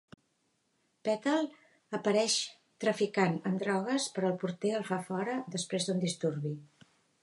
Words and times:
Petal 1.09 1.49
apareix 1.99 2.39
traficant 2.85 3.39
amb 3.51 3.63
drogues, 3.67 4.11
però 4.17 4.35
el 4.35 4.43
porter 4.47 4.77
el 4.83 4.91
fa 4.93 5.03
fora 5.13 5.41
després 5.59 5.91
d'un 5.91 6.07
disturbi. 6.11 6.61